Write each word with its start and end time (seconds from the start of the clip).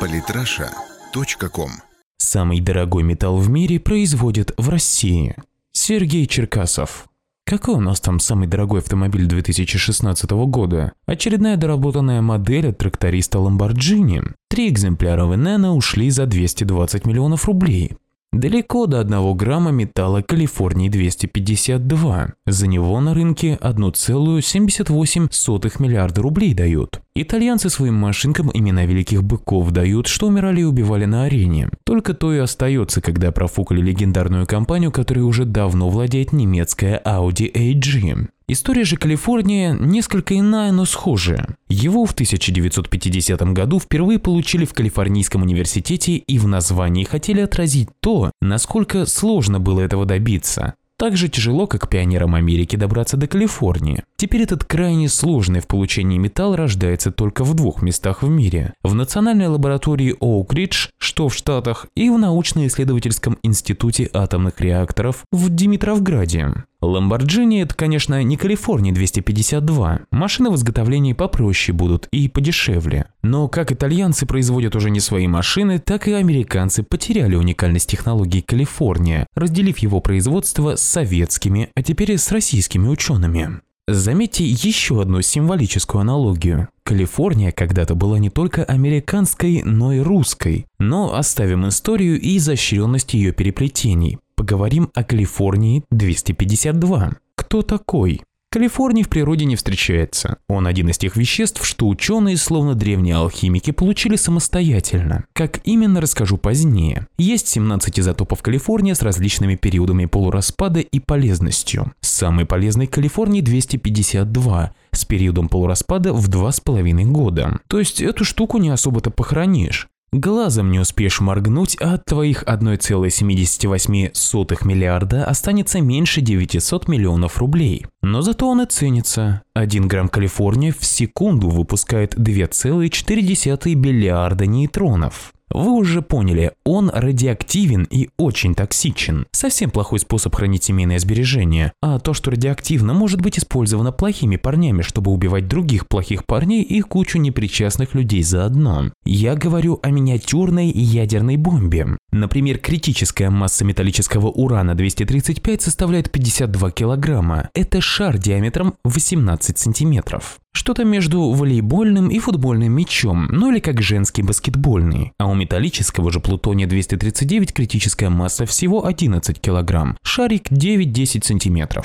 Политраша.ком 0.00 1.70
Самый 2.18 2.60
дорогой 2.60 3.02
металл 3.02 3.38
в 3.38 3.48
мире 3.48 3.80
производят 3.80 4.52
в 4.56 4.68
России. 4.68 5.36
Сергей 5.72 6.26
Черкасов. 6.26 7.06
Какой 7.46 7.74
у 7.74 7.80
нас 7.80 8.00
там 8.00 8.20
самый 8.20 8.48
дорогой 8.48 8.80
автомобиль 8.80 9.26
2016 9.26 10.30
года? 10.30 10.92
Очередная 11.06 11.56
доработанная 11.56 12.22
модель 12.22 12.68
от 12.68 12.78
тракториста 12.78 13.38
Lamborghini. 13.38 14.32
Три 14.48 14.68
экземпляра 14.68 15.26
Венена 15.26 15.74
ушли 15.74 16.10
за 16.10 16.26
220 16.26 17.06
миллионов 17.06 17.44
рублей. 17.46 17.96
Далеко 18.36 18.86
до 18.86 18.98
1 18.98 19.36
грамма 19.36 19.70
металла 19.70 20.20
Калифорнии 20.20 20.88
252. 20.88 22.34
За 22.46 22.66
него 22.66 23.00
на 23.00 23.14
рынке 23.14 23.56
1,78 23.60 25.72
миллиарда 25.78 26.20
рублей 26.20 26.52
дают. 26.52 27.00
Итальянцы 27.14 27.70
своим 27.70 27.94
машинкам 27.94 28.50
имена 28.52 28.86
великих 28.86 29.22
быков 29.22 29.70
дают, 29.70 30.08
что 30.08 30.26
умирали 30.26 30.62
и 30.62 30.64
убивали 30.64 31.04
на 31.04 31.26
арене. 31.26 31.68
Только 31.84 32.12
то 32.12 32.34
и 32.34 32.38
остается, 32.38 33.00
когда 33.00 33.30
профукали 33.30 33.80
легендарную 33.80 34.48
компанию, 34.48 34.90
которая 34.90 35.24
уже 35.24 35.44
давно 35.44 35.88
владеет 35.88 36.32
немецкая 36.32 37.00
Audi 37.04 37.52
AG. 37.52 38.26
История 38.46 38.84
же 38.84 38.96
Калифорния 38.96 39.72
несколько 39.72 40.38
иная, 40.38 40.70
но 40.70 40.84
схожая. 40.84 41.56
Его 41.68 42.04
в 42.04 42.12
1950 42.12 43.40
году 43.52 43.80
впервые 43.80 44.18
получили 44.18 44.66
в 44.66 44.74
Калифорнийском 44.74 45.42
университете 45.42 46.16
и 46.16 46.38
в 46.38 46.46
названии 46.46 47.04
хотели 47.04 47.40
отразить 47.40 47.88
то, 48.00 48.30
насколько 48.42 49.06
сложно 49.06 49.60
было 49.60 49.80
этого 49.80 50.04
добиться. 50.04 50.74
Так 50.96 51.16
же 51.16 51.28
тяжело, 51.28 51.66
как 51.66 51.88
пионерам 51.88 52.36
Америки 52.36 52.76
добраться 52.76 53.16
до 53.16 53.26
Калифорнии. 53.26 54.04
Теперь 54.16 54.42
этот 54.42 54.64
крайне 54.64 55.08
сложный 55.08 55.60
в 55.60 55.66
получении 55.66 56.18
металл 56.18 56.54
рождается 56.54 57.10
только 57.10 57.42
в 57.42 57.54
двух 57.54 57.82
местах 57.82 58.22
в 58.22 58.28
мире. 58.28 58.74
В 58.82 58.94
национальной 58.94 59.48
лаборатории 59.48 60.14
Оук-Ридж, 60.20 60.90
что 60.98 61.28
в 61.28 61.34
Штатах, 61.34 61.86
и 61.96 62.10
в 62.10 62.18
научно-исследовательском 62.18 63.38
институте 63.42 64.08
атомных 64.12 64.60
реакторов 64.60 65.24
в 65.32 65.50
Димитровграде. 65.50 66.52
Lamborghini 66.88 67.62
это, 67.62 67.74
конечно, 67.74 68.22
не 68.22 68.36
Калифорния 68.36 68.92
252. 68.92 70.00
Машины 70.10 70.50
в 70.50 70.56
изготовлении 70.56 71.12
попроще 71.12 71.76
будут 71.76 72.08
и 72.10 72.28
подешевле. 72.28 73.06
Но 73.22 73.48
как 73.48 73.72
итальянцы 73.72 74.26
производят 74.26 74.76
уже 74.76 74.90
не 74.90 75.00
свои 75.00 75.26
машины, 75.26 75.78
так 75.78 76.08
и 76.08 76.12
американцы 76.12 76.82
потеряли 76.82 77.36
уникальность 77.36 77.90
технологий 77.90 78.42
Калифорния, 78.42 79.26
разделив 79.34 79.78
его 79.78 80.00
производство 80.00 80.76
с 80.76 80.82
советскими, 80.82 81.70
а 81.74 81.82
теперь 81.82 82.12
и 82.12 82.16
с 82.16 82.30
российскими 82.32 82.88
учеными. 82.88 83.60
Заметьте 83.86 84.46
еще 84.46 85.02
одну 85.02 85.20
символическую 85.20 86.00
аналогию. 86.00 86.68
Калифорния 86.84 87.52
когда-то 87.52 87.94
была 87.94 88.18
не 88.18 88.30
только 88.30 88.64
американской, 88.64 89.62
но 89.62 89.92
и 89.92 90.00
русской. 90.00 90.66
Но 90.78 91.14
оставим 91.14 91.68
историю 91.68 92.18
и 92.18 92.38
изощренность 92.38 93.12
ее 93.12 93.32
переплетений. 93.32 94.18
Поговорим 94.36 94.90
о 94.94 95.04
Калифорнии 95.04 95.84
252. 95.90 97.12
Кто 97.36 97.62
такой? 97.62 98.22
Калифорний 98.54 99.02
в 99.02 99.08
природе 99.08 99.46
не 99.46 99.56
встречается. 99.56 100.36
Он 100.48 100.68
один 100.68 100.88
из 100.88 100.96
тех 100.96 101.16
веществ, 101.16 101.66
что 101.66 101.88
ученые, 101.88 102.36
словно 102.36 102.76
древние 102.76 103.16
алхимики, 103.16 103.72
получили 103.72 104.14
самостоятельно. 104.14 105.24
Как 105.32 105.58
именно, 105.64 106.00
расскажу 106.00 106.36
позднее. 106.36 107.08
Есть 107.18 107.48
17 107.48 107.98
изотопов 107.98 108.42
Калифорния 108.42 108.94
с 108.94 109.02
различными 109.02 109.56
периодами 109.56 110.06
полураспада 110.06 110.78
и 110.78 111.00
полезностью. 111.00 111.92
Самый 112.00 112.44
полезный 112.44 112.86
Калифорний 112.86 113.40
252 113.40 114.72
с 114.92 115.04
периодом 115.04 115.48
полураспада 115.48 116.12
в 116.12 116.28
2,5 116.28 117.04
года. 117.06 117.58
То 117.66 117.80
есть 117.80 118.00
эту 118.00 118.24
штуку 118.24 118.58
не 118.58 118.68
особо-то 118.68 119.10
похоронишь. 119.10 119.88
Глазом 120.16 120.70
не 120.70 120.78
успеешь 120.78 121.20
моргнуть, 121.20 121.76
а 121.80 121.94
от 121.94 122.04
твоих 122.04 122.44
1,78 122.44 124.64
миллиарда 124.64 125.24
останется 125.24 125.80
меньше 125.80 126.20
900 126.20 126.86
миллионов 126.86 127.38
рублей. 127.38 127.84
Но 128.00 128.22
зато 128.22 128.48
он 128.48 128.62
и 128.62 128.66
ценится. 128.66 129.42
1 129.54 129.88
грамм 129.88 130.08
Калифорния 130.08 130.72
в 130.72 130.84
секунду 130.84 131.48
выпускает 131.48 132.14
2,4 132.14 133.74
миллиарда 133.74 134.46
нейтронов. 134.46 135.32
Вы 135.50 135.70
уже 135.72 136.02
поняли, 136.02 136.52
он 136.64 136.90
радиоактивен 136.90 137.86
и 137.90 138.08
очень 138.18 138.54
токсичен. 138.54 139.26
Совсем 139.32 139.70
плохой 139.70 140.00
способ 140.00 140.34
хранить 140.34 140.64
семейное 140.64 140.98
сбережение. 140.98 141.72
А 141.82 141.98
то, 141.98 142.14
что 142.14 142.30
радиоактивно, 142.30 142.94
может 142.94 143.20
быть 143.20 143.38
использовано 143.38 143.92
плохими 143.92 144.36
парнями, 144.36 144.82
чтобы 144.82 145.12
убивать 145.12 145.46
других 145.46 145.86
плохих 145.86 146.26
парней 146.26 146.62
и 146.62 146.80
кучу 146.80 147.18
непричастных 147.18 147.94
людей 147.94 148.22
заодно. 148.22 148.90
Я 149.04 149.36
говорю 149.36 149.80
о 149.82 149.90
миниатюрной 149.90 150.68
ядерной 150.68 151.36
бомбе. 151.36 151.98
Например, 152.10 152.58
критическая 152.58 153.30
масса 153.30 153.64
металлического 153.64 154.28
урана 154.28 154.74
235 154.74 155.62
составляет 155.62 156.10
52 156.10 156.70
килограмма. 156.70 157.50
Это 157.54 157.80
шар 157.80 158.18
диаметром 158.18 158.74
18 158.84 159.58
сантиметров. 159.58 160.38
Что-то 160.54 160.84
между 160.84 161.30
волейбольным 161.32 162.08
и 162.08 162.18
футбольным 162.20 162.72
мячом, 162.72 163.26
ну 163.30 163.50
или 163.52 163.58
как 163.58 163.82
женский 163.82 164.22
баскетбольный. 164.22 165.12
А 165.18 165.26
у 165.26 165.34
металлического 165.34 166.10
же 166.10 166.20
плутония-239 166.20 167.52
критическая 167.52 168.08
масса 168.08 168.46
всего 168.46 168.86
11 168.86 169.40
кг, 169.40 169.96
шарик 170.02 170.50
9-10 170.50 171.24
см. 171.24 171.82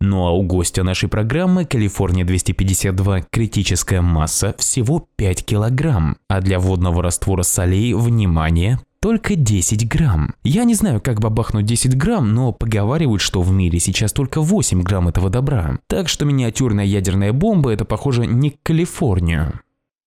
Ну 0.00 0.26
а 0.26 0.32
у 0.32 0.42
гостя 0.42 0.84
нашей 0.84 1.08
программы 1.08 1.64
Калифорния-252 1.64 3.26
критическая 3.30 4.00
масса 4.00 4.54
всего 4.58 5.08
5 5.16 5.44
кг, 5.44 6.16
а 6.28 6.40
для 6.40 6.58
водного 6.60 7.02
раствора 7.02 7.42
солей, 7.42 7.94
внимание, 7.94 8.78
только 9.00 9.36
10 9.36 9.88
грамм. 9.88 10.34
Я 10.42 10.64
не 10.64 10.74
знаю, 10.74 11.00
как 11.00 11.20
бабахнуть 11.20 11.66
10 11.66 11.96
грамм, 11.96 12.34
но 12.34 12.52
поговаривают, 12.52 13.22
что 13.22 13.42
в 13.42 13.52
мире 13.52 13.78
сейчас 13.78 14.12
только 14.12 14.40
8 14.40 14.82
грамм 14.82 15.08
этого 15.08 15.30
добра. 15.30 15.78
Так 15.86 16.08
что 16.08 16.24
миниатюрная 16.24 16.84
ядерная 16.84 17.32
бомба– 17.32 17.70
это, 17.72 17.84
похоже, 17.84 18.26
не 18.26 18.50
Калифорнию. 18.62 19.60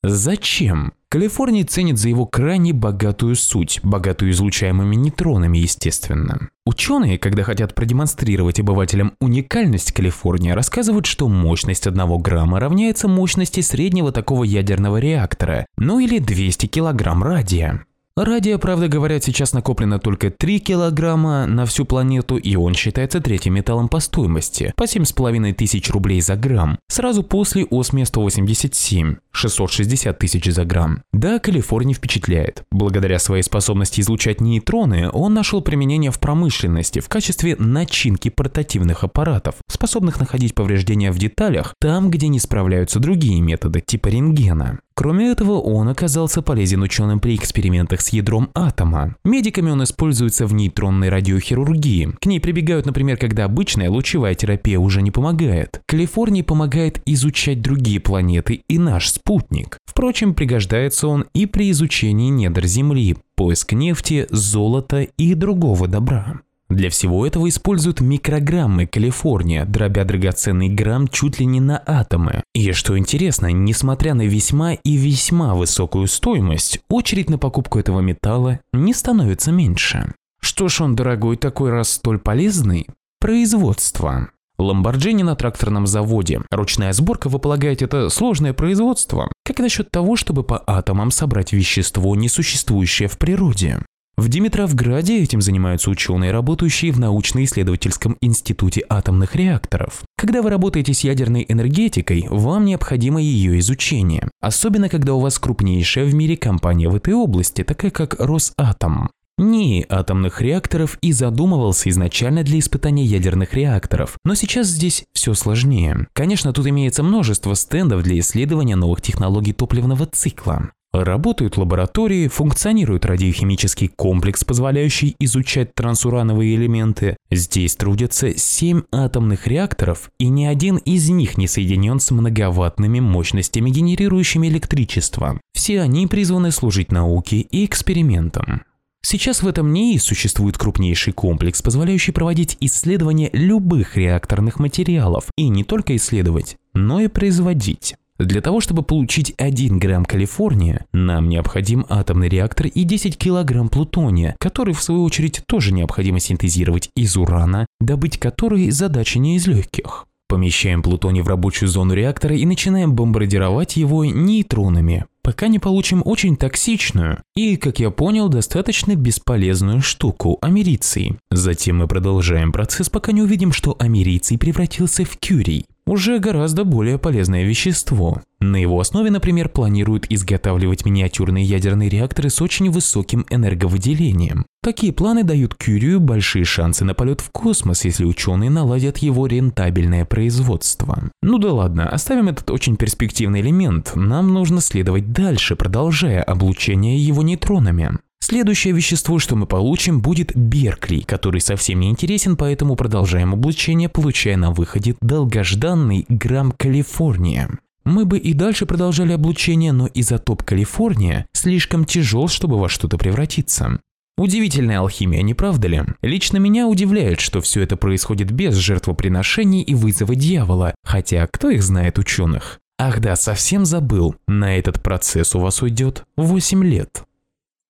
Зачем? 0.04 0.94
Калифорния 1.10 1.64
ценит 1.64 2.00
за 2.00 2.10
его 2.10 2.26
крайне 2.26 2.74
богатую 2.74 3.36
суть, 3.36 3.82
богатую 3.84 4.32
излучаемыми 4.32 4.96
нейтронами, 4.96 5.60
естественно. 5.60 6.50
Ученые, 6.66 7.20
когда 7.20 7.44
хотят 7.44 7.76
продемонстрировать 7.76 8.60
обывателям 8.60 9.14
уникальность 9.20 9.92
Калифорнии, 9.92 10.52
рассказывают, 10.52 11.06
что 11.06 11.28
мощность 11.28 11.86
1 11.86 12.22
грамма 12.22 12.60
равняется 12.60 13.08
мощности 13.08 13.60
среднего 13.60 14.12
такого 14.12 14.44
ядерного 14.44 14.98
реактора, 14.98 15.68
ну 15.78 16.00
или 16.00 16.18
200 16.18 16.66
килограмм 16.68 17.22
радия. 17.22 17.86
Радия, 18.24 18.60
правда 18.60 18.88
говорят, 18.88 19.24
сейчас 19.24 19.52
накоплено 19.52 19.98
только 19.98 20.30
3 20.30 20.60
килограмма 20.60 21.48
на 21.48 21.66
всю 21.66 21.86
планету, 21.86 22.38
и 22.38 22.56
он 22.56 22.76
считается 22.76 23.20
третьим 23.20 23.56
металлом 23.56 23.90
по 23.90 24.00
стоимости, 24.00 24.74
по 24.78 24.84
7,5 24.84 25.54
тысяч 25.54 25.90
рублей 25.90 26.22
за 26.22 26.36
грамм, 26.36 26.78
сразу 26.88 27.24
после 27.24 27.64
Осмия-187, 27.64 29.18
660 29.32 30.20
тысяч 30.20 30.46
за 30.46 30.66
грамм. 30.66 31.02
Да, 31.12 31.40
Калифорния 31.40 31.96
впечатляет. 31.96 32.64
Благодаря 32.72 33.18
своей 33.18 33.42
способности 33.42 34.02
излучать 34.02 34.40
нейтроны, 34.40 35.10
он 35.12 35.34
нашел 35.34 35.62
применение 35.62 36.12
в 36.12 36.20
промышленности 36.20 37.00
в 37.00 37.10
качестве 37.10 37.56
начинки 37.56 38.30
портативных 38.30 39.04
аппаратов, 39.04 39.56
способных 39.68 40.20
находить 40.20 40.54
повреждения 40.54 41.12
в 41.12 41.18
деталях 41.18 41.74
там, 41.82 42.12
где 42.12 42.28
не 42.28 42.40
справляются 42.40 43.00
другие 43.00 43.42
методы, 43.42 43.82
типа 43.82 44.10
рентгена. 44.10 44.78
Кроме 44.94 45.30
этого, 45.30 45.60
он 45.60 45.90
оказался 45.90 46.42
полезен 46.42 46.82
ученым 46.82 47.20
при 47.20 47.36
экспериментах 47.36 48.02
с 48.02 48.10
ядром 48.10 48.50
атома. 48.54 49.16
Медиками 49.24 49.72
он 49.72 49.84
используется 49.84 50.46
в 50.46 50.54
нейтронной 50.54 51.10
радиохирургии. 51.10 52.14
К 52.20 52.26
ней 52.26 52.40
прибегают, 52.40 52.86
например, 52.86 53.18
когда 53.18 53.46
обычная 53.46 53.90
лучевая 53.90 54.36
терапия 54.36 54.80
уже 54.80 55.02
не 55.02 55.12
помогает. 55.12 55.82
Калифорния 55.88 56.44
помогает 56.44 57.02
изучать 57.06 57.62
другие 57.62 58.00
планеты 58.00 58.64
и 58.68 58.78
наш 58.78 59.10
спутник. 59.10 59.78
Впрочем, 59.86 60.34
пригождается 60.34 61.08
он 61.08 61.26
и 61.34 61.46
при 61.46 61.72
изучении 61.72 62.30
недр 62.30 62.66
Земли, 62.66 63.18
поиск 63.36 63.74
нефти, 63.74 64.28
золота 64.30 65.02
и 65.02 65.34
другого 65.34 65.88
добра. 65.88 66.42
Для 66.72 66.90
всего 66.90 67.28
этого 67.28 67.50
используют 67.50 68.00
микрограммы 68.00 68.88
Калифорния, 68.88 69.66
дробя 69.66 70.06
драгоценный 70.06 70.70
грамм 70.70 71.10
чуть 71.10 71.38
ли 71.38 71.46
не 71.46 71.60
на 71.60 71.84
атомы. 71.86 72.44
И 72.56 72.72
что 72.72 72.98
интересно, 72.98 73.52
несмотря 73.52 74.14
на 74.14 74.22
весьма 74.22 74.76
и 74.76 74.96
весьма 74.96 75.54
высокую 75.54 76.08
стоимость, 76.08 76.80
очередь 76.90 77.30
на 77.30 77.38
покупку 77.38 77.78
этого 77.78 78.00
металла 78.00 78.62
не 78.72 78.94
становится 78.94 79.52
меньше. 79.52 80.14
Что 80.40 80.70
ж 80.70 80.80
он 80.80 80.96
дорогой 80.96 81.36
такой 81.36 81.72
раз 81.72 81.92
столь 81.92 82.20
полезный? 82.20 82.88
Производство. 83.20 84.30
Ламборджини 84.58 85.24
на 85.24 85.36
тракторном 85.36 85.88
заводе. 85.88 86.42
Ручная 86.52 86.94
сборка, 86.94 87.28
вы 87.28 87.40
полагаете, 87.40 87.84
это 87.84 88.08
сложное 88.08 88.54
производство? 88.54 89.30
Как 89.44 89.60
насчет 89.60 89.92
того, 89.92 90.16
чтобы 90.16 90.44
по 90.44 90.64
атомам 90.66 91.12
собрать 91.12 91.52
вещество, 91.52 92.16
несуществующее 92.16 93.10
в 93.10 93.18
природе? 93.18 93.80
В 94.22 94.30
Димитровграде 94.30 95.24
этим 95.24 95.42
занимаются 95.42 95.90
ученые, 95.90 96.32
работающие 96.32 96.92
в 96.92 97.00
научно-исследовательском 97.00 98.18
институте 98.22 98.84
атомных 98.88 99.36
реакторов. 99.36 100.04
Когда 100.16 100.44
вы 100.44 100.52
работаете 100.52 100.94
с 100.94 101.00
ядерной 101.00 101.44
энергетикой, 101.50 102.28
вам 102.30 102.66
необходимо 102.66 103.20
ее 103.20 103.58
изучение. 103.58 104.30
Особенно, 104.40 104.90
когда 104.90 105.16
у 105.16 105.20
вас 105.20 105.40
крупнейшая 105.40 106.06
в 106.06 106.14
мире 106.14 106.38
компания 106.38 106.88
в 106.88 106.96
этой 106.96 107.16
области, 107.16 107.64
такая 107.64 107.90
как 107.90 108.20
Росатом. 108.20 109.10
НИИ 109.40 109.88
атомных 109.90 110.40
реакторов 110.40 111.00
и 111.02 111.14
задумывался 111.14 111.90
изначально 111.90 112.44
для 112.44 112.60
испытания 112.60 113.06
ядерных 113.06 113.56
реакторов, 113.56 114.18
но 114.24 114.36
сейчас 114.36 114.68
здесь 114.68 115.04
все 115.14 115.34
сложнее. 115.34 116.06
Конечно, 116.14 116.54
тут 116.54 116.68
имеется 116.68 117.02
множество 117.02 117.56
стендов 117.56 118.04
для 118.04 118.20
исследования 118.20 118.76
новых 118.76 119.02
технологий 119.02 119.54
топливного 119.54 120.06
цикла. 120.06 120.70
Работают 120.94 121.56
лаборатории, 121.56 122.28
функционирует 122.28 123.06
радиохимический 123.06 123.88
комплекс, 123.88 124.44
позволяющий 124.44 125.16
изучать 125.20 125.74
трансурановые 125.74 126.56
элементы. 126.56 127.16
Здесь 127.30 127.78
трудятся 127.78 128.38
7 128.38 128.82
атомных 128.92 129.48
реакторов, 129.48 130.12
и 130.20 130.28
ни 130.28 130.44
один 130.44 130.76
из 130.78 131.10
них 131.10 131.38
не 131.38 131.48
соединен 131.48 132.02
с 132.02 132.12
многоваттными 132.12 133.00
мощностями, 133.00 133.70
генерирующими 133.70 134.48
электричество. 134.48 135.40
Все 135.54 135.80
они 135.80 136.08
призваны 136.08 136.52
служить 136.52 136.92
науке 136.92 137.38
и 137.38 137.66
экспериментам. 137.66 138.64
Сейчас 139.02 139.44
в 139.44 139.48
этом 139.48 139.74
НИИ 139.74 139.98
существует 139.98 140.58
крупнейший 140.58 141.14
комплекс, 141.14 141.62
позволяющий 141.62 142.12
проводить 142.12 142.58
исследования 142.60 143.30
любых 143.34 143.96
реакторных 143.96 144.60
материалов, 144.60 145.26
и 145.38 145.48
не 145.48 145.64
только 145.64 145.96
исследовать, 145.96 146.58
но 146.74 147.00
и 147.00 147.08
производить. 147.08 147.96
Для 148.22 148.42
того, 148.42 148.62
чтобы 148.62 148.84
получить 148.84 149.34
1 149.38 149.80
грамм 149.80 150.06
калифорния, 150.06 150.86
нам 150.94 151.28
необходим 151.28 151.88
атомный 151.90 152.30
реактор 152.30 152.68
и 152.68 152.84
10 152.84 153.18
килограмм 153.18 153.68
плутония, 153.68 154.36
который 154.40 154.76
в 154.76 154.84
свою 154.84 155.04
очередь 155.04 155.42
тоже 155.48 155.74
необходимо 155.74 156.20
синтезировать 156.20 156.92
из 156.96 157.18
урана, 157.18 157.66
добыть 157.80 158.20
который 158.20 158.70
задача 158.70 159.18
не 159.18 159.38
из 159.38 159.48
легких. 159.48 160.06
Помещаем 160.30 160.84
плутоний 160.84 161.22
в 161.22 161.28
рабочую 161.28 161.68
зону 161.68 161.94
реактора 161.94 162.36
и 162.36 162.46
начинаем 162.46 162.94
бомбардировать 162.94 163.76
его 163.76 164.06
нейтронами, 164.06 165.06
пока 165.24 165.48
не 165.48 165.58
получим 165.58 166.04
очень 166.06 166.38
токсичную 166.38 167.24
и, 167.36 167.58
как 167.58 167.80
я 167.80 167.90
понял, 167.90 168.30
достаточно 168.30 168.96
бесполезную 168.96 169.82
штуку– 169.82 170.38
америций. 170.42 171.18
Затем 171.32 171.80
мы 171.80 171.88
продолжаем 171.88 172.52
процесс, 172.52 172.88
пока 172.88 173.12
не 173.12 173.24
увидим, 173.24 173.52
что 173.52 173.76
америций 173.80 174.38
превратился 174.38 175.06
в 175.06 175.18
кюрий 175.18 175.66
уже 175.92 176.20
гораздо 176.20 176.64
более 176.64 176.98
полезное 176.98 177.44
вещество. 177.44 178.22
На 178.40 178.56
его 178.56 178.80
основе, 178.80 179.12
например, 179.12 179.50
планируют 179.50 180.06
изготавливать 180.10 180.86
миниатюрные 180.86 181.44
ядерные 181.44 181.90
реакторы 181.90 182.30
с 182.30 182.42
очень 182.42 182.72
высоким 182.72 183.26
энерговыделением. 183.30 184.46
Такие 184.64 184.94
планы 184.94 185.24
дают 185.24 185.56
Кюрию 185.56 186.00
большие 186.00 186.46
шансы 186.46 186.86
на 186.86 186.94
полет 186.94 187.20
в 187.20 187.30
космос, 187.32 187.84
если 187.84 188.06
ученые 188.06 188.50
наладят 188.50 189.00
его 189.00 189.28
рентабельное 189.28 190.06
производство. 190.06 191.10
Ну 191.22 191.38
да 191.40 191.52
ладно, 191.52 191.90
оставим 191.90 192.30
этот 192.30 192.50
очень 192.52 192.78
перспективный 192.78 193.42
элемент, 193.42 193.92
нам 193.96 194.34
нужно 194.34 194.62
следовать 194.62 195.12
дальше, 195.12 195.56
продолжая 195.58 196.24
облучение 196.24 196.98
его 196.98 197.22
нейтронами. 197.22 197.98
Следующее 198.24 198.74
вещество, 198.74 199.18
что 199.18 199.36
мы 199.36 199.48
получим, 199.48 200.00
будет 200.00 200.36
Беркли, 200.36 201.02
который 201.02 201.42
совсем 201.42 201.80
не 201.80 201.90
интересен, 201.90 202.38
поэтому 202.38 202.76
продолжаем 202.76 203.34
облучение, 203.34 203.90
получая 203.90 204.38
на 204.38 204.52
выходе 204.52 204.96
долгожданный 205.02 206.06
грамм 206.08 206.52
Калифорния. 206.52 207.50
Мы 207.84 208.06
бы 208.06 208.20
и 208.20 208.34
дальше 208.34 208.68
продолжали 208.68 209.14
облучение, 209.14 209.72
но 209.74 209.90
изотоп 209.92 210.44
Калифорния 210.44 211.26
слишком 211.34 211.84
тяжел, 211.84 212.28
чтобы 212.28 212.60
во 212.60 212.70
что-то 212.70 212.98
превратиться. 212.98 213.80
Удивительная 214.18 214.80
алхимия, 214.80 215.24
не 215.24 215.34
правда 215.34 215.68
ли? 215.68 215.82
Лично 216.04 216.38
меня 216.38 216.68
удивляет, 216.68 217.20
что 217.20 217.42
все 217.42 217.62
это 217.62 217.76
происходит 217.76 218.32
без 218.32 218.56
жертвоприношений 218.56 219.64
и 219.64 219.74
вызова 219.74 220.14
дьявола, 220.14 220.76
хотя 220.84 221.26
кто 221.26 221.50
их 221.50 221.64
знает 221.64 221.98
ученых? 221.98 222.60
Ах 222.78 223.00
да, 223.00 223.16
совсем 223.16 223.66
забыл, 223.66 224.16
на 224.28 224.58
этот 224.58 224.82
процесс 224.84 225.34
у 225.34 225.40
вас 225.40 225.64
уйдет 225.64 226.04
8 226.18 226.64
лет. 226.64 227.04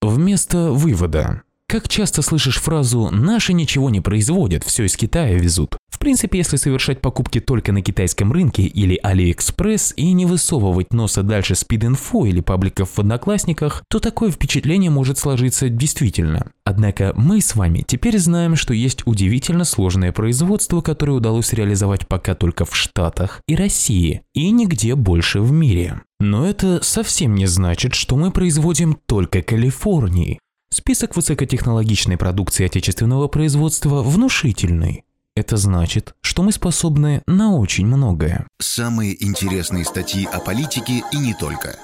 Вместо 0.01 0.71
вывода. 0.71 1.43
Как 1.67 1.87
часто 1.87 2.23
слышишь 2.23 2.57
фразу 2.59 3.09
«наши 3.11 3.53
ничего 3.53 3.91
не 3.91 4.01
производят, 4.01 4.63
все 4.63 4.85
из 4.85 4.97
Китая 4.97 5.35
везут»? 5.35 5.77
Принципе, 6.01 6.39
если 6.39 6.55
совершать 6.55 6.99
покупки 6.99 7.39
только 7.39 7.71
на 7.71 7.83
китайском 7.83 8.31
рынке 8.31 8.63
или 8.63 8.99
AliExpress 9.05 9.93
и 9.95 10.11
не 10.13 10.25
высовывать 10.25 10.93
носа 10.93 11.21
дальше 11.21 11.53
спид-инфо 11.53 12.25
или 12.25 12.41
пабликов 12.41 12.89
в 12.89 12.99
Одноклассниках, 12.99 13.83
то 13.87 13.99
такое 13.99 14.31
впечатление 14.31 14.89
может 14.89 15.19
сложиться 15.19 15.69
действительно. 15.69 16.47
Однако 16.65 17.13
мы 17.15 17.39
с 17.39 17.55
вами 17.55 17.83
теперь 17.85 18.17
знаем, 18.17 18.55
что 18.55 18.73
есть 18.73 19.05
удивительно 19.05 19.63
сложное 19.63 20.11
производство, 20.11 20.81
которое 20.81 21.13
удалось 21.13 21.53
реализовать 21.53 22.07
пока 22.07 22.33
только 22.33 22.65
в 22.65 22.75
Штатах 22.75 23.43
и 23.47 23.55
России, 23.55 24.23
и 24.33 24.49
нигде 24.49 24.95
больше 24.95 25.39
в 25.39 25.51
мире. 25.51 26.01
Но 26.19 26.47
это 26.47 26.79
совсем 26.81 27.35
не 27.35 27.45
значит, 27.45 27.93
что 27.93 28.15
мы 28.15 28.31
производим 28.31 28.97
только 29.05 29.43
Калифорнии. 29.43 30.39
Список 30.73 31.15
высокотехнологичной 31.15 32.17
продукции 32.17 32.65
отечественного 32.65 33.27
производства 33.27 34.01
внушительный. 34.01 35.03
Это 35.33 35.55
значит, 35.55 36.13
что 36.21 36.43
мы 36.43 36.51
способны 36.51 37.21
на 37.25 37.55
очень 37.55 37.85
многое. 37.85 38.47
Самые 38.59 39.23
интересные 39.23 39.85
статьи 39.85 40.25
о 40.25 40.41
политике 40.41 41.03
и 41.13 41.17
не 41.17 41.33
только. 41.33 41.79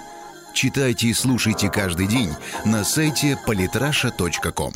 Читайте 0.54 1.08
и 1.08 1.14
слушайте 1.14 1.70
каждый 1.70 2.08
день 2.08 2.32
на 2.66 2.84
сайте 2.84 3.40
polytrasha.com. 3.48 4.74